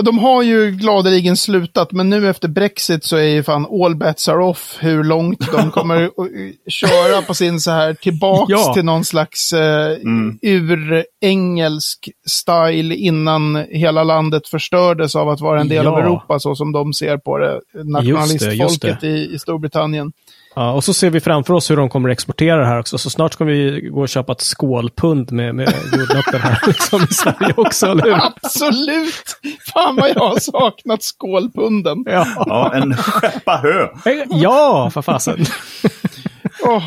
[0.03, 4.27] de har ju gladeligen slutat, men nu efter Brexit så är ju fan all bets
[4.29, 8.73] are off hur långt de kommer att eh, köra på sin så här tillbaks Ja.
[8.73, 9.97] till någon slags eh,
[10.41, 16.05] urengelsk style innan hela landet förstördes av att vara en del av Ja.
[16.05, 20.11] Europa så som de ser på det, nationalistfolket i, i Storbritannien.
[20.55, 22.97] Ja, och så ser vi framför oss hur de kommer att exportera det här också.
[22.97, 27.13] Så snart ska vi gå och köpa ett skålpund med, med jordnötter här liksom, i
[27.13, 28.13] Sverige också, eller hur?
[28.13, 29.39] Absolut!
[29.73, 31.97] Fan vad jag har saknat skålpunden.
[32.05, 33.87] Ja, Ja, en skeppa hö.
[34.29, 35.45] ja för fasen.
[36.63, 36.83] Åh,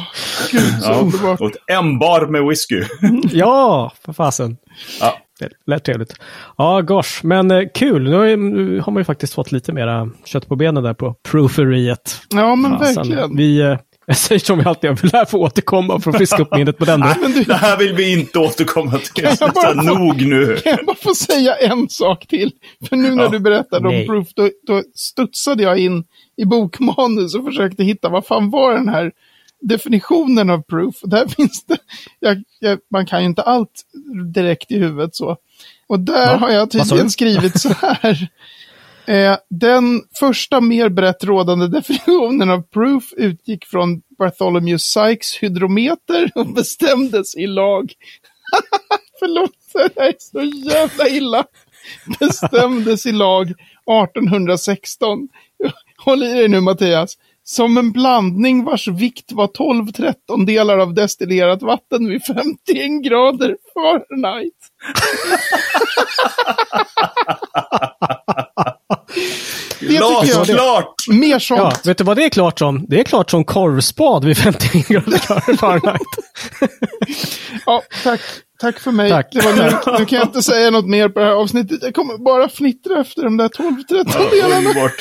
[0.50, 1.40] gud så Ja, underbart.
[1.40, 2.82] och ett en bar med whisky.
[3.32, 4.56] Ja, för fasen.
[5.00, 5.18] Ja.
[5.40, 6.14] Det lät trevligt.
[6.58, 7.08] Ja, gosh.
[7.26, 8.02] Men eh, kul.
[8.10, 12.20] Nu har, man ju faktiskt fått lite mera kött på benen där på prooferiet.
[12.34, 12.94] Ja, men Fasen.
[12.94, 13.36] verkligen.
[13.36, 16.42] Vi, eh, jag säger som vi alltid gör, vi lär få återkomma för att friska
[16.42, 17.00] upp minnet på den.
[17.00, 17.06] då.
[17.22, 19.28] Men du, Det här vill vi inte återkomma till.
[19.40, 20.56] jag bara Nog nu.
[20.56, 22.50] Kan jag bara få säga en sak till?
[22.88, 23.28] För nu när Ja.
[23.30, 24.06] du berättade om Nej.
[24.06, 26.04] proof, då, då studsade jag in
[26.36, 29.12] i bokmanus och försökte hitta vad fan var den här
[29.68, 31.02] definitionen av proof.
[31.02, 31.78] Och där finns det,
[32.20, 33.82] jag, jag, man kan ju inte allt
[34.34, 35.36] direkt i huvudet så.
[35.86, 38.28] Och där Ja, har jag tydligen skrivit så här.
[39.06, 46.46] Eh, den första mer brett rådande definitionen av proof utgick från Bartholomew Sykes hydrometer och
[46.54, 47.92] bestämdes i lag.
[49.18, 51.44] Förlåt, det här är så jävla illa.
[52.18, 55.28] Bestämdes i lag 1816.
[55.96, 57.16] Håll i dig nu Mattias.
[57.46, 64.52] Som en blandning vars vikt var 12 trettondelar av destillerat vatten vid 51 grader Fahrenheit.
[69.80, 70.46] Det tycker jag.
[70.46, 70.94] Glasklart!
[71.08, 71.60] Mer sånt.
[71.60, 72.86] Ja, vet du vad det är klart som?
[72.88, 76.00] Det är klart som korvspad vid 50 grader Fahrenheit.
[77.66, 78.20] Ja, tack.
[78.60, 79.10] Tack för mig.
[79.10, 79.28] Tack.
[79.32, 81.78] Det var nu, nu kan jag inte säga något mer på det här avsnittet.
[81.82, 84.56] Jag kommer bara fnittra efter de där 12-13 delarna.
[84.58, 84.92] Underbart.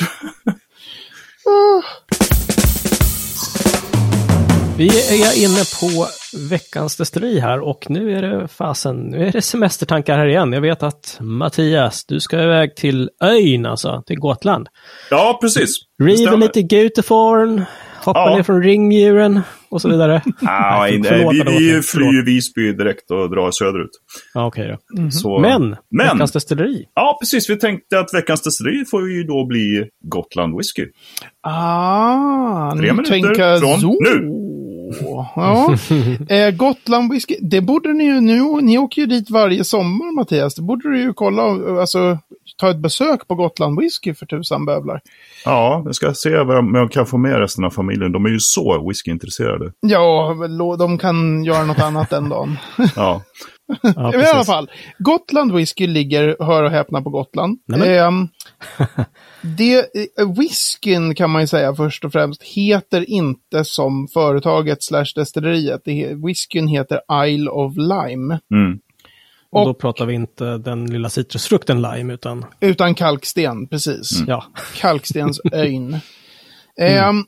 [4.78, 6.06] Vi är inne på
[6.50, 10.52] veckans destilleri här och nu är det fasen, nu är det semestertankar här igen.
[10.52, 14.68] Jag vet att Mattias, du ska iväg till ön alltså, till Gotland.
[15.10, 15.70] Ja, precis.
[16.02, 17.64] River lite Guteforn,
[18.04, 18.36] hoppa Ja.
[18.36, 20.22] ner från ringdjuren och så vidare.
[20.46, 21.86] Ah, Nej, nej, förlåt, vi, vi förlåt.
[21.86, 23.90] flyr Visby direkt och drar söderut.
[24.34, 25.10] Ja, okej då.
[25.10, 26.84] Så, Men, men veckans destilleri.
[26.94, 27.50] ja, precis.
[27.50, 30.86] Vi tänkte att veckans destilleri får ju då bli Gotland Whisky.
[31.46, 33.96] Ah, Tre nu minuter tänker från så.
[34.00, 34.30] nu.
[35.36, 35.76] Ja.
[36.28, 40.54] eh, Gotland whisky, det borde ni ju nu, ni åker ju dit varje sommar Mattias,
[40.54, 41.42] det borde du ju kolla,
[41.80, 42.18] alltså
[42.56, 45.00] ta ett besök på Gotland whisky för tusan bövlar.
[45.44, 48.12] Ja, jag ska se om jag kan få med resten av familjen.
[48.12, 49.72] De är ju så whiskyintresserade.
[49.80, 50.36] Ja,
[50.78, 52.56] de kan göra något annat den dagen.
[52.96, 53.22] Ja,
[53.82, 57.58] Ja, Men i alla fall, Gotland whisky ligger, hör och häpna, på Gotland.
[57.86, 58.28] Ehm,
[59.42, 65.06] det, eh, whiskyn kan man ju säga först och främst heter inte som företaget slash
[65.14, 65.80] destilleriet.
[65.84, 68.38] Det Whiskyn heter Isle of Lime.
[68.54, 68.78] mm.
[69.50, 74.22] Och då och- pratar vi inte den lilla citrusfrukten lime, utan Utan kalksten, precis.
[74.26, 74.44] ja.
[74.80, 75.98] Kalkstensöjn.
[76.80, 77.24] Ehm,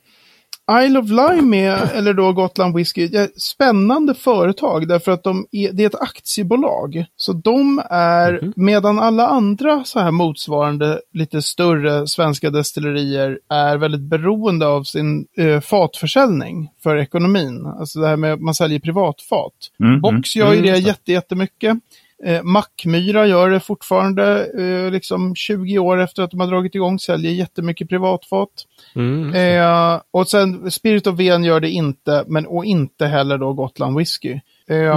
[0.71, 5.73] Isle of Lime är, eller då Gotland Whisky, ett spännande företag därför att de är,
[5.73, 7.05] det är ett aktiebolag.
[7.17, 14.01] Så de är, medan alla andra så här motsvarande lite större svenska destillerier är väldigt
[14.01, 17.67] beroende av sin eh, fatförsäljning för ekonomin.
[17.67, 19.55] Alltså det här med att man säljer privatfat.
[19.81, 21.79] Mm, Box gör ju Mm, det jätte, jättemycket.
[22.25, 26.99] Eh, Mackmyra gör det fortfarande, eh, liksom 20 år efter att de har dragit igång,
[26.99, 28.51] säljer jättemycket privatfat.
[28.95, 29.35] Mm.
[29.35, 33.99] Eh, och sen Spirit of Ven gör det inte, men och inte heller då Gotland
[33.99, 34.41] Whisky.
[34.69, 34.97] Eh,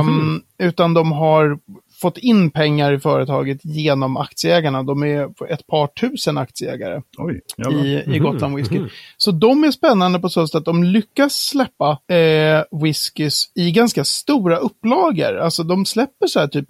[0.61, 1.59] Utan de har
[2.01, 4.83] fått in pengar i företaget genom aktieägarna.
[4.83, 8.81] De är ett par tusen aktieägare Oj, i, i Gotland Whisky.
[9.17, 14.03] Så de är spännande på så sätt att de lyckas släppa eh, whiskys i ganska
[14.03, 15.37] stora upplagor.
[15.37, 16.65] Alltså de släpper så här typ,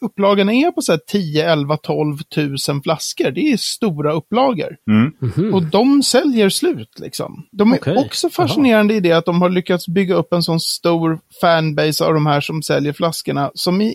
[0.00, 3.30] upplagan är på så här 10, 11, 12 tusen flaskor.
[3.30, 4.76] Det är stora upplagor.
[4.90, 5.54] Mm.
[5.54, 7.46] Och de säljer slut liksom.
[7.52, 7.96] De är Okej.
[7.96, 12.14] också fascinerande i det att de har lyckats bygga upp en sån stor fanbase av
[12.14, 13.94] de här som säljer flaskorna som är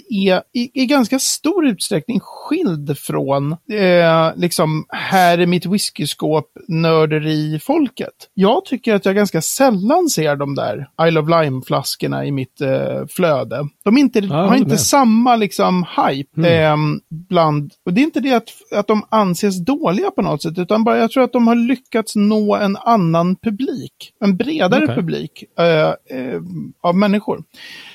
[0.54, 8.14] i, i ganska stor utsträckning skild från eh, liksom här är mitt whiskyskåp nörderi-folket.
[8.34, 13.06] Jag tycker att jag ganska sällan ser de där Isle of Lime-flaskorna i mitt eh,
[13.10, 13.68] flöde.
[13.84, 14.80] De inte, jag har inte med.
[14.80, 16.76] samma liksom hype eh,
[17.10, 20.84] bland, och det är inte det att, att de anses dåliga på något sätt, utan
[20.84, 24.96] bara jag tror att de har lyckats nå en annan publik, en bredare Okej.
[24.96, 26.42] publik eh, eh,
[26.82, 27.44] av människor.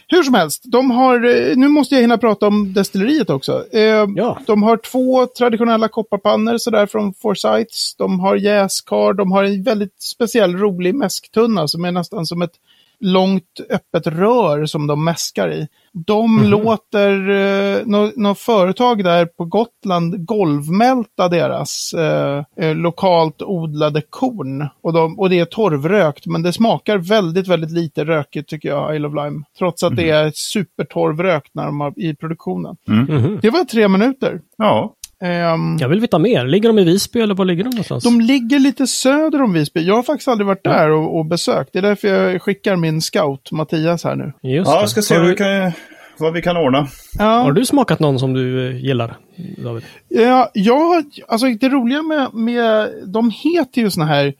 [0.09, 3.64] Hur som helst, de har, eh, nu måste jag hinna prata om destilleriet också.
[3.72, 4.38] Eh, Ja.
[4.46, 7.94] De har två traditionella kopparpannor sådär från Forsyths.
[7.98, 12.55] De har jäskar, de har en väldigt speciell rolig mäsktunna som är nästan som ett
[13.02, 15.68] långt öppet rör som de mäskar i.
[15.92, 24.02] De låter eh, något nå företag där på Gotland golvmälta deras eh, eh, lokalt odlade
[24.10, 24.68] korn.
[24.82, 28.96] Och, de, och det är torvrökt, men det smakar väldigt, väldigt lite rökigt tycker jag,
[28.96, 29.42] Isle of Lime.
[29.58, 32.76] Trots att det är supertorvrökt när de har, i produktionen.
[32.86, 33.38] Mhm.
[33.42, 34.40] Det var tre minuter.
[34.56, 36.44] Ja, Ehm, Jag vill veta mer.
[36.46, 38.04] Ligger de i Visby eller var ligger de någonstans?
[38.04, 39.82] de ligger lite söder om Visby.
[39.87, 41.72] Jag har faktiskt aldrig varit där och, och besökt.
[41.72, 44.32] Det är därför jag skickar min scout Mattias här nu.
[44.50, 45.72] Just ja jag ska se vi, kan,
[46.18, 46.88] vad vi kan ordna.
[47.18, 49.16] Ja, har du smakat någon som du eh, gillar,
[49.58, 49.85] David?
[50.08, 54.35] ja, jag alltså det roliga med, med de heter ju såna här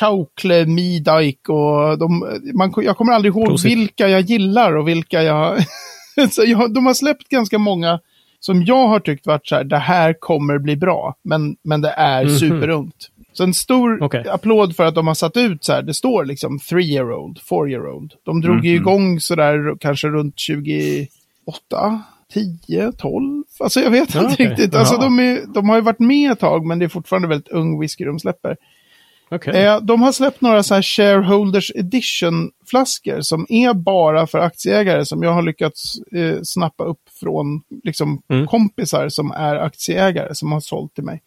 [0.00, 3.70] Chaukle, Midike och de, man, jag kommer aldrig ihåg Prosit.
[3.72, 5.58] vilka jag gillar och vilka jag...
[6.30, 6.74] så jag...
[6.74, 8.00] De har släppt ganska många
[8.40, 11.90] som jag har tyckt varit så här, det här kommer bli bra, men, men det
[11.90, 12.38] är Mhm.
[12.38, 13.10] superungt.
[13.32, 14.24] Så en stor Okej.
[14.28, 17.38] applåd för att de har satt ut så här, det står liksom three year old,
[17.40, 18.12] four year old.
[18.24, 18.82] De drog ju Mhm.
[18.82, 23.44] igång så där kanske runt 28, 10, 12.
[23.60, 24.46] Alltså jag vet Ja, inte okej.
[24.48, 24.74] riktigt.
[24.74, 25.00] Alltså Ja.
[25.00, 27.80] de, är, de har ju varit med ett tag, men det är fortfarande väldigt ung
[27.80, 28.56] whisky de släpper.
[29.30, 29.64] Okej.
[29.64, 35.22] Eh, de har släppt några så här shareholders edition-flaskor som är bara för aktieägare som
[35.22, 38.46] jag har lyckats eh, snappa upp från liksom, Mm.
[38.46, 41.20] kompisar som är aktieägare som har sålt till mig.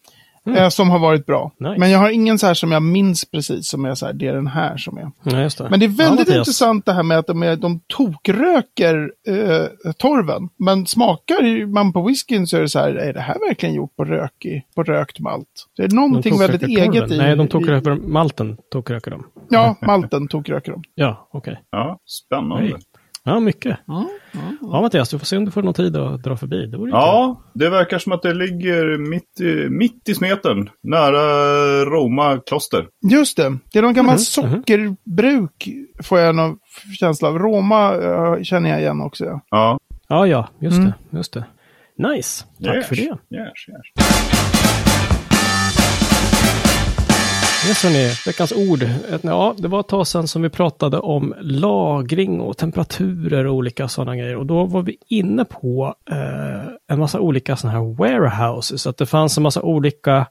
[0.46, 1.52] Eh, som har varit bra.
[1.58, 1.74] Nice.
[1.78, 4.26] Men jag har ingen så här som jag minns precis som är så här, det
[4.26, 5.10] är den här som är.
[5.22, 5.70] Ja, just det.
[5.70, 9.92] Men det är väldigt ja, intressant det här med att de, är, de tokröker eh,
[9.98, 10.48] torven.
[10.56, 13.96] Men smakar man på whiskyn så är det så här, är det här verkligen gjort
[13.96, 15.46] på, rök i, på rökt malt?
[15.76, 17.12] Det är De någonting väldigt tokröker eget torven.
[17.12, 17.18] i...
[17.18, 18.56] Nej, de i tokröker malten.
[18.70, 19.24] Tokröker de.
[19.50, 20.82] Ja, malten tokröker de.
[20.94, 21.60] Ja, okej.
[21.70, 22.62] Ja, spännande.
[22.64, 22.74] Nej.
[23.24, 23.78] Ja, mycket.
[23.86, 26.66] Ja, Mattias, du får se om du får någon tid att dra förbi.
[26.66, 30.68] Det Ja, det verkar som att det ligger mitt i, mitt i smeten.
[30.82, 32.86] Nära Roma kloster.
[33.10, 35.68] Just det, det är någon gammal Mhm, sockerbruk
[36.02, 36.58] får jag någon
[37.00, 37.38] känsla av.
[37.38, 39.24] Roma eh, känner jag igen också.
[39.24, 39.40] Ja.
[39.50, 39.78] Ja.
[40.08, 40.92] Ja, ja, just Mm.
[41.10, 41.16] det.
[41.16, 41.44] Just det.
[41.98, 42.44] Nice.
[42.64, 43.02] Tack Yes, för det.
[43.02, 43.18] Yes,
[43.68, 44.51] yes.
[47.68, 48.88] Yes, hörni, veckans ord.
[49.22, 53.88] Ja, det var ett tag sedan som vi pratade om lagring och temperaturer och olika
[53.88, 54.36] sådana grejer.
[54.36, 58.86] Och då var vi inne på eh, en massa olika sådana här warehouses.
[58.86, 60.26] Att det fanns en massa olika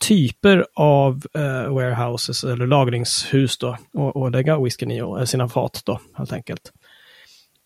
[0.00, 3.76] typer av eh, warehouses eller lagringshus då.
[3.92, 6.72] Och, och lägga whiskyn i och eh, sina fat då, helt enkelt.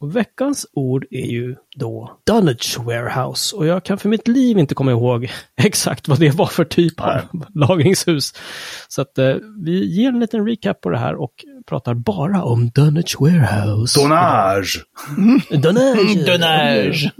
[0.00, 3.56] Och veckans ord är ju då Dunnage Warehouse.
[3.56, 7.00] Och jag kan för mitt liv inte komma ihåg exakt vad det var för typ
[7.00, 7.20] av
[7.54, 8.34] lagringshus.
[8.88, 11.32] Så att eh, vi ger en liten recap på det här och
[11.66, 14.00] pratar bara om Dunnage Warehouse.
[14.00, 14.84] Dunnage!
[16.26, 17.10] Dunnage.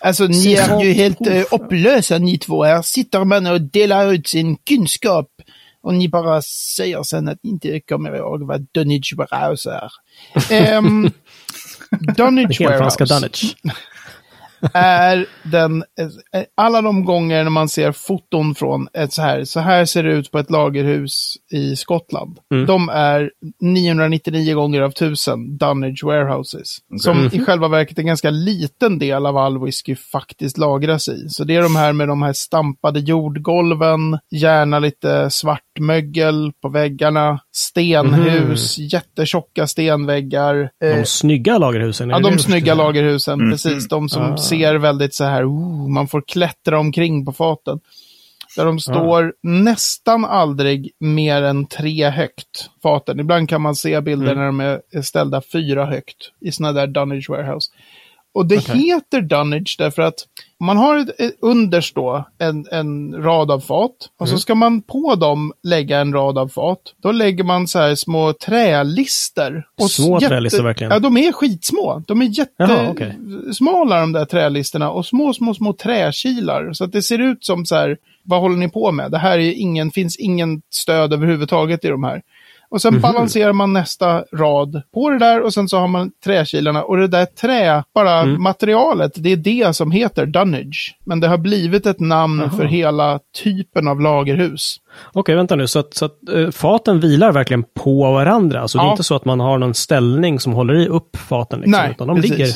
[0.00, 2.64] Alltså ni är ju helt eh, upplösa ni två.
[2.64, 5.28] Här sitter man och delar ut sin kunskap.
[5.82, 6.42] Och ni bara
[6.76, 10.78] säger sen att ni inte kommer ihåg vad Dunnage Warehouse är.
[10.78, 11.10] Um,
[12.16, 13.56] Dunnage Det helfranska Warehouse Dunnage.
[14.74, 15.84] är den,
[16.56, 20.12] alla de gånger när man ser foton från ett så här, så här ser det
[20.12, 22.38] ut på ett lagerhus i Skottland.
[22.54, 22.66] Mm.
[22.66, 26.76] De är 999 gånger av 1000 Dunnage Warehouses.
[26.98, 31.28] Som i själva verket en ganska liten del av all whisky faktiskt lagras i.
[31.28, 36.68] Så det är de här med de här stampade jordgolven, gärna lite svart mögel på
[36.68, 40.70] väggarna, stenhus, jättetjocka stenväggar.
[40.80, 42.10] De eh, snygga lagerhusen.
[42.10, 43.50] Ja, de snygga lagerhusen, Mm.
[43.50, 43.88] precis.
[43.88, 44.36] De som Ah.
[44.58, 47.80] Ser väldigt så här, oh, man får klättra omkring på faten.
[48.56, 53.20] Där de står nästan aldrig mer än tre högt, faten.
[53.20, 54.38] Ibland kan man se bilder Mm.
[54.38, 57.70] när de är är ställda fyra högt i sådana där Dunnage Warehouse.
[58.34, 58.76] Och det Okej.
[58.78, 60.14] heter Dunnage därför att
[60.60, 63.90] man har ett, ett, underst då en, en rad av fat
[64.20, 64.38] och så Mm.
[64.40, 66.80] ska man på dem lägga en rad av fat.
[67.02, 69.64] Då lägger man så här små trälister.
[69.80, 70.92] Och Små jätte- trälister verkligen?
[70.92, 72.02] Ja, de är skitsmå.
[72.06, 76.72] De är jättesmala de där trälisterna och små, små, små träkilar.
[76.72, 79.10] Så att det ser ut som så här, vad håller ni på med?
[79.10, 82.22] Det här är ingen, finns ingen stöd överhuvudtaget i de här.
[82.70, 83.02] Och sen Mhm.
[83.02, 87.06] balanserar man nästa rad på det där och sen så har man träkilarna och det
[87.08, 88.42] där trä, bara Mm.
[88.42, 90.96] materialet, det är det som heter dunnage.
[91.04, 92.50] Men det har blivit ett namn Jaha.
[92.50, 94.76] för hela typen av lagerhus.
[95.12, 95.66] Okej, vänta nu.
[95.66, 98.60] Så att, så att eh, faten vilar verkligen på varandra?
[98.60, 98.90] Alltså det är Ja.
[98.90, 101.60] inte så att man har någon ställning som håller i upp faten?
[101.60, 102.30] Liksom, Nej, utan de precis.
[102.30, 102.46] ligger...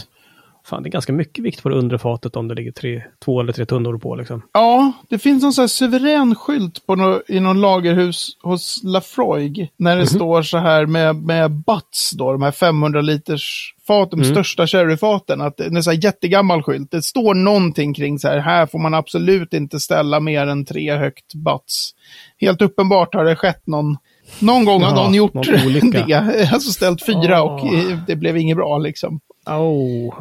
[0.66, 3.40] Fan, det är ganska mycket vikt på det undre fatet om det ligger tre, två
[3.40, 4.14] eller tre tunnor på.
[4.14, 4.42] Liksom.
[4.52, 9.68] Ja, det finns någon sån här suverän skylt på nå i någon lagerhus hos Lafroig.
[9.76, 14.24] När det står så här med, med butts då, de här 500 liters fat, de
[14.24, 15.40] största sherryfaten.
[15.40, 16.90] Att det är en sån här jättegammal skylt.
[16.90, 20.96] Det står någonting kring så här, här får man absolut inte ställa mer än tre
[20.96, 21.90] högt butts.
[22.40, 23.96] Helt uppenbart har det skett någon
[24.38, 25.32] någon gång har någon gjort
[25.92, 26.48] det.
[26.52, 27.66] Alltså ställt fyra och Ah.
[27.90, 29.20] eh, det blev inget bra liksom.
[29.46, 30.14] Oh,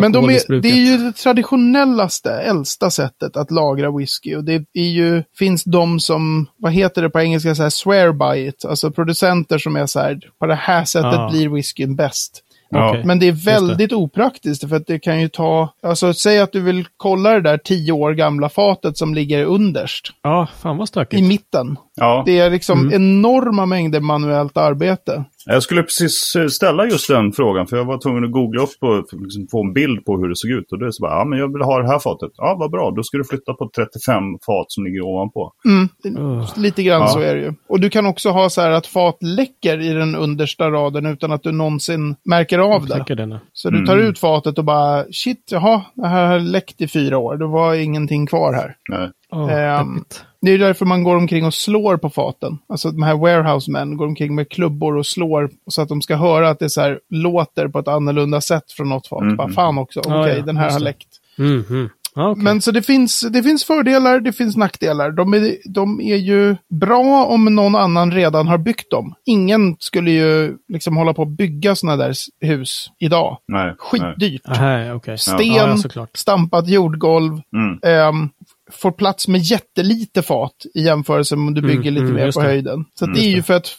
[0.00, 4.34] Men de är, det är ju det traditionellaste, äldsta sättet att lagra whisky.
[4.36, 8.12] Och det är ju, finns de som, vad heter det på engelska, så här swear
[8.12, 8.64] by it.
[8.64, 11.30] Alltså producenter som är så här, på det här sättet Ah.
[11.30, 12.42] blir whiskyn bäst.
[12.72, 12.96] Ja.
[13.04, 13.38] Men det är det.
[13.44, 17.40] väldigt opraktiskt för att det kan ju ta, alltså säg att du vill kolla det
[17.40, 21.22] där tio år gamla fatet som ligger underst, Ja, fan vad stökigt.
[21.22, 21.76] i mitten.
[22.00, 22.22] Ja.
[22.26, 22.92] Det är liksom Mm.
[22.94, 25.24] enorma mängder manuellt arbete.
[25.46, 28.68] Jag skulle precis eh, ställa just den frågan, för jag var tvungen att googla upp
[28.80, 30.72] och liksom få en bild på hur det såg ut.
[30.72, 32.30] Och det är så bara, ja men jag vill ha det här fatet.
[32.36, 35.52] Ja, vad bra, då ska du flytta på 35 fat som ligger ovanpå.
[35.64, 36.52] Mm, Ugh.
[36.56, 37.08] lite grann Ja.
[37.08, 37.52] så är det ju.
[37.68, 41.32] Och du kan också ha så här att fat läcker i den understa raden utan
[41.32, 43.04] att du någonsin märker av det.
[43.14, 43.38] Det nu.
[43.52, 44.06] Så du tar Mm.
[44.06, 47.36] ut fatet och bara, shit, jaha, det här har läckt i fyra år.
[47.36, 48.74] Det var ingenting kvar här.
[48.90, 49.10] Nej.
[49.32, 50.24] Oh, deppigt.
[50.42, 52.58] Det är därför man går omkring och slår på faten.
[52.68, 56.16] Alltså de här warehouse män går omkring med klubbor och slår så att de ska
[56.16, 59.20] höra att det så här låter på ett annorlunda sätt från något fat.
[59.22, 59.36] Mm.
[59.36, 61.08] Bara, fan också, okej, Ja, ja, den här har läckt.
[61.38, 61.88] Mhm.
[62.14, 62.44] Ja, okej.
[62.44, 65.10] Men så det finns, det finns fördelar, det finns nackdelar.
[65.10, 69.14] De är, de är ju bra om någon annan redan har byggt dem.
[69.24, 73.38] Ingen skulle ju liksom hålla på att bygga sådana där hus idag.
[73.48, 73.64] Nej.
[73.66, 73.74] nej.
[73.78, 74.48] Skitdyrt.
[74.48, 75.18] Aha, okej.
[75.18, 77.78] Sten, Ja, ja, stampat jordgolv, Mm.
[77.82, 78.28] ehm,
[78.72, 82.32] får plats med jättelite fat i jämförelse med om du Mm, bygger lite mm, mer
[82.32, 82.46] på det.
[82.46, 82.84] höjden.
[82.94, 83.76] Så Mm, det är ju för att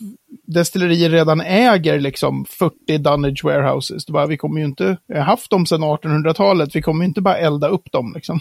[0.47, 4.05] destillerier redan äger liksom 40 Dunnage warehouses.
[4.05, 7.37] Det bara, vi kommer ju inte, haft dem sedan 1800-talet, vi kommer ju inte bara
[7.37, 8.39] elda upp dem liksom.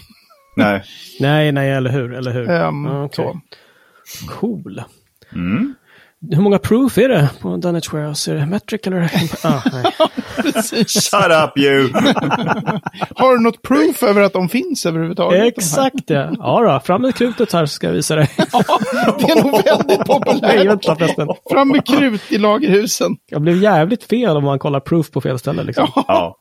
[0.56, 0.82] Nej.
[1.20, 2.14] Nej, nej, eller hur?
[2.14, 2.50] Eller hur?
[2.50, 3.24] Ehm, Ja, okej.
[3.24, 4.26] så.
[4.28, 4.82] Cool.
[6.28, 8.32] Hur många proof är det på Dunnage Warehouse?
[8.32, 9.00] Är det metric eller?
[9.42, 9.84] ah, nej.
[10.86, 11.92] Shut up you!
[13.14, 15.40] Har du något proof över att de finns överhuvudtaget?
[15.40, 15.48] de?
[15.48, 16.34] Exakt det.
[16.38, 18.30] Ja då, fram med krutet här så ska jag visa dig.
[18.36, 20.66] Det är nog väldigt Nej, populärt.
[20.66, 21.28] vänta förresten.
[21.50, 23.16] Fram med krut i lagerhusen.
[23.26, 25.62] Jag blev jävligt fel om man kollar proof på fel ställe.
[25.62, 25.88] Liksom.
[25.94, 26.36] Ja.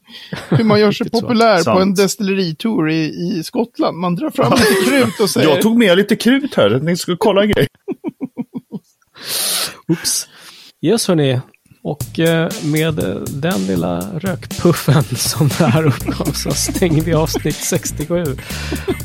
[0.49, 1.21] Hur man gör sig så.
[1.21, 3.97] populär på en destilleritour i, i Skottland.
[3.97, 5.49] Man drar fram lite krut och säger...
[5.49, 7.67] Jag tog med lite krut här, ni ska kolla en grej.
[9.87, 10.27] Oops.
[10.81, 11.39] Yes, hörni.
[11.81, 17.55] Och eh, med eh, den lilla rökpuffen som det här uppgav så stänger vi avsnitt
[17.55, 18.23] 67.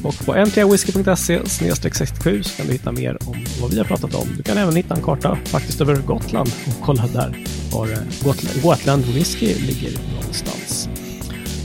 [0.05, 4.29] Och på ntrwhisky.se 67 så kan du hitta mer om vad vi har pratat om.
[4.37, 8.63] Du kan även hitta en karta faktiskt över Gotland och kolla där var eh, Gotland,
[8.63, 10.89] Gotland Whisky ligger någonstans.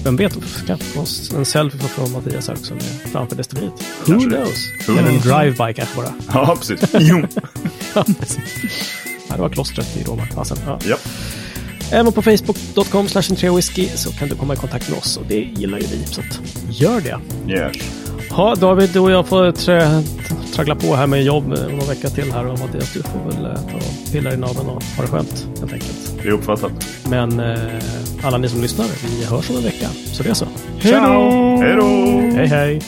[0.04, 3.74] Vem vet, vi ska få oss en selfie från Mattias här också med, framför destilleriet.
[4.06, 4.68] Who knows?
[4.88, 6.14] Eller en drive-by kanske bara.
[6.34, 6.90] Ja, precis.
[7.00, 7.28] Jo.
[7.94, 8.40] Ja, precis.
[9.30, 10.28] Ja, det var klostret i Roma.
[10.66, 10.80] Ja.
[10.86, 10.98] Ja.
[11.92, 13.08] Även på facebook.com
[13.56, 16.06] whisky så kan du komma i kontakt med oss och det gillar ju vi.
[16.06, 16.22] Så
[16.70, 17.20] gör det.
[17.54, 17.78] Yes.
[18.30, 20.04] Ja, David, du och jag får trä,
[20.56, 23.46] traggla på här med jobb eh, någon vecka till här och Mattias, du får väl
[23.46, 26.14] eh, ta och pilla i naveln och ha det skönt helt enkelt.
[26.24, 26.72] Det är uppfattat.
[27.10, 27.58] Men eh,
[28.24, 29.88] alla ni som lyssnar, vi hörs om en vecka.
[30.12, 30.46] Så det är så.
[30.80, 31.32] Hej då!
[31.62, 31.86] Hej då!
[32.38, 32.82] Hej hej!